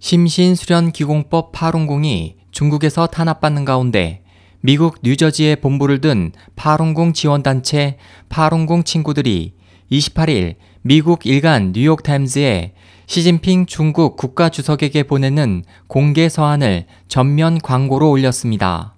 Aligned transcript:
심신수련기공법 0.00 1.52
파룬공이 1.52 2.36
중국에서 2.52 3.06
탄압받는 3.06 3.64
가운데 3.64 4.22
미국 4.60 4.98
뉴저지에 5.02 5.56
본부를 5.56 6.00
둔 6.00 6.32
파룬공 6.56 7.12
지원단체 7.12 7.98
파룬공 8.28 8.84
친구들이 8.84 9.54
28일 9.90 10.56
미국 10.82 11.26
일간 11.26 11.72
뉴욕타임즈에 11.72 12.74
시진핑 13.06 13.66
중국 13.66 14.16
국가주석에게 14.16 15.04
보내는 15.04 15.64
공개 15.86 16.28
서한을 16.28 16.86
전면 17.08 17.58
광고로 17.58 18.10
올렸습니다. 18.10 18.94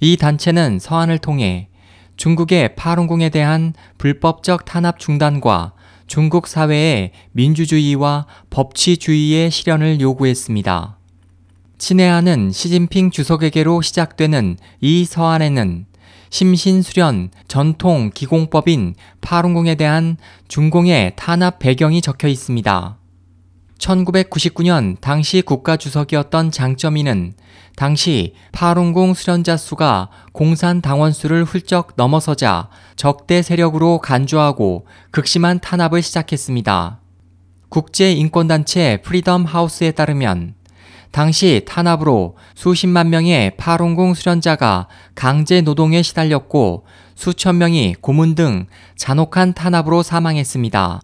이 0.00 0.16
단체는 0.16 0.78
서한을 0.78 1.18
통해 1.18 1.68
중국의 2.16 2.74
파룬공에 2.76 3.28
대한 3.28 3.74
불법적 3.98 4.64
탄압 4.64 4.98
중단과 4.98 5.74
중국 6.06 6.46
사회의 6.46 7.10
민주주의와 7.32 8.26
법치주의의 8.50 9.50
실현을 9.50 10.00
요구했습니다. 10.00 10.98
친애하는 11.78 12.52
시진핑 12.52 13.10
주석에게로 13.10 13.82
시작되는 13.82 14.56
이 14.80 15.04
서한에는 15.04 15.86
심신 16.30 16.82
수련 16.82 17.30
전통 17.48 18.10
기공법인 18.14 18.94
파룬공에 19.20 19.74
대한 19.74 20.16
중공의 20.48 21.12
탄압 21.16 21.58
배경이 21.58 22.00
적혀 22.00 22.28
있습니다. 22.28 22.98
1999년 23.78 24.96
당시 25.00 25.42
국가주석이었던 25.42 26.50
장점이는 26.50 27.34
당시 27.76 28.34
파룬공 28.52 29.14
수련자 29.14 29.56
수가 29.56 30.08
공산 30.32 30.80
당원 30.80 31.12
수를 31.12 31.44
훌쩍 31.44 31.92
넘어서자 31.96 32.70
적대 32.96 33.42
세력으로 33.42 33.98
간주하고 33.98 34.86
극심한 35.10 35.60
탄압을 35.60 36.02
시작했습니다. 36.02 37.00
국제인권단체 37.68 39.02
프리덤 39.02 39.44
하우스에 39.44 39.90
따르면 39.90 40.54
당시 41.10 41.62
탄압으로 41.66 42.36
수십만 42.54 43.10
명의 43.10 43.56
파룬공 43.56 44.14
수련자가 44.14 44.88
강제 45.14 45.60
노동에 45.60 46.02
시달렸고 46.02 46.86
수천 47.14 47.58
명이 47.58 47.96
고문 48.00 48.34
등 48.34 48.66
잔혹한 48.96 49.54
탄압으로 49.54 50.02
사망했습니다. 50.02 51.00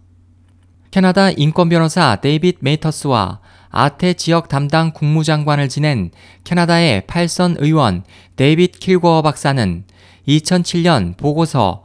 캐나다 0.93 1.31
인권 1.31 1.69
변호사 1.69 2.17
데이빗 2.17 2.57
메이터스와 2.59 3.39
아태 3.71 4.13
지역 4.13 4.47
담당 4.47 4.91
국무장관을 4.91 5.67
지낸 5.67 6.11
캐나다의 6.43 7.07
팔선 7.07 7.55
의원 7.57 8.03
데이빗 8.35 8.79
킬고어 8.79 9.23
박사는 9.23 9.85
2007년 10.27 11.17
보고서 11.17 11.83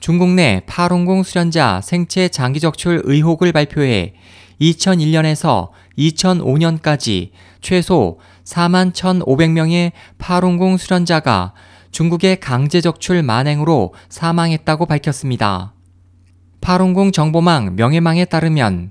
중국 0.00 0.30
내 0.30 0.62
파룬공 0.66 1.22
수련자 1.22 1.80
생체 1.84 2.26
장기 2.26 2.58
적출 2.58 3.00
의혹을 3.04 3.52
발표해 3.52 4.14
2001년에서 4.60 5.68
2005년까지 5.96 7.30
최소 7.60 8.18
4만 8.42 8.92
1,500명의 8.92 9.92
파룬공 10.18 10.78
수련자가 10.78 11.54
중국의 11.92 12.40
강제 12.40 12.80
적출 12.80 13.22
만행으로 13.22 13.94
사망했다고 14.08 14.86
밝혔습니다. 14.86 15.74
파룬공 16.68 17.12
정보망 17.12 17.76
명예망에 17.76 18.26
따르면 18.26 18.90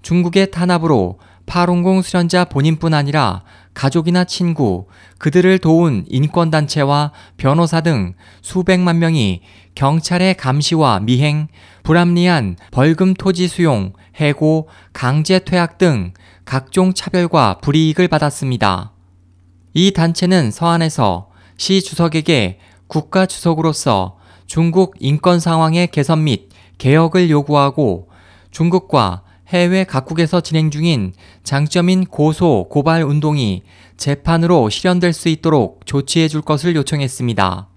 중국의 0.00 0.50
탄압으로 0.50 1.18
파룬공 1.44 2.00
수련자 2.00 2.46
본인뿐 2.46 2.94
아니라 2.94 3.42
가족이나 3.74 4.24
친구, 4.24 4.86
그들을 5.18 5.58
도운 5.58 6.06
인권단체와 6.08 7.12
변호사 7.36 7.82
등 7.82 8.14
수백만 8.40 8.98
명이 8.98 9.42
경찰의 9.74 10.36
감시와 10.38 11.00
미행, 11.00 11.48
불합리한 11.82 12.56
벌금 12.70 13.12
토지 13.12 13.46
수용, 13.46 13.92
해고, 14.18 14.70
강제 14.94 15.38
퇴학 15.38 15.76
등 15.76 16.14
각종 16.46 16.94
차별과 16.94 17.58
불이익을 17.60 18.08
받았습니다. 18.08 18.92
이 19.74 19.92
단체는 19.92 20.50
서한에서 20.50 21.28
시 21.58 21.82
주석에게 21.82 22.58
국가 22.86 23.26
주석으로서 23.26 24.16
중국 24.46 24.94
인권 24.98 25.40
상황의 25.40 25.88
개선 25.88 26.24
및 26.24 26.48
개혁을 26.78 27.30
요구하고 27.30 28.08
중국과 28.50 29.22
해외 29.48 29.84
각국에서 29.84 30.40
진행 30.40 30.70
중인 30.70 31.12
장점인 31.42 32.04
고소, 32.04 32.68
고발 32.70 33.02
운동이 33.02 33.62
재판으로 33.96 34.68
실현될 34.68 35.12
수 35.12 35.28
있도록 35.28 35.86
조치해 35.86 36.28
줄 36.28 36.42
것을 36.42 36.76
요청했습니다. 36.76 37.68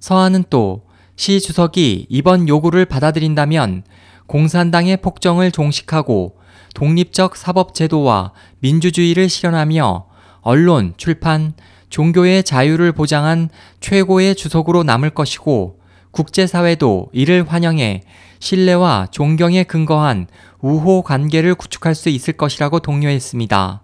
서한은 0.00 0.44
또 0.50 0.92
시 1.16 1.40
주석이 1.40 2.06
이번 2.08 2.48
요구를 2.48 2.86
받아들인다면 2.86 3.84
공산당의 4.26 4.98
폭정을 4.98 5.52
종식하고 5.52 6.36
독립적 6.74 7.36
사법제도와 7.36 8.32
민주주의를 8.60 9.28
실현하며 9.28 10.06
언론, 10.40 10.94
출판, 10.96 11.52
종교의 11.90 12.44
자유를 12.44 12.92
보장한 12.92 13.50
최고의 13.80 14.34
주석으로 14.34 14.82
남을 14.82 15.10
것이고 15.10 15.80
국제사회도 16.12 17.08
이를 17.12 17.44
환영해 17.46 18.02
신뢰와 18.38 19.08
존경에 19.10 19.64
근거한 19.64 20.28
우호 20.60 21.02
관계를 21.02 21.54
구축할 21.54 21.94
수 21.94 22.08
있을 22.08 22.34
것이라고 22.34 22.80
독려했습니다. 22.80 23.82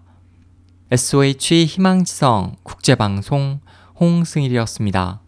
SOH 0.91 1.65
희망지성 1.65 2.55
국제방송 2.63 3.59
홍승일이었습니다. 3.99 5.21